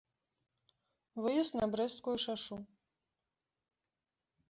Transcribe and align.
Выезд 1.25 1.51
на 1.61 1.65
брэсцкую 1.75 2.17
шашу. 2.25 2.55